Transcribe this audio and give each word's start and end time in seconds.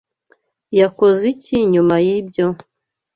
Yakoze 0.79 1.23
iki 1.33 1.57
nyuma 1.73 1.95
yibyo? 2.05 2.47